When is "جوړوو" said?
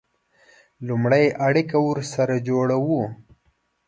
2.47-3.03